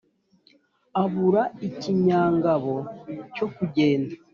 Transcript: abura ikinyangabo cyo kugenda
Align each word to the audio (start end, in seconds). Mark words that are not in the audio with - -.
abura 1.03 1.43
ikinyangabo 1.67 2.75
cyo 3.35 3.47
kugenda 3.55 4.13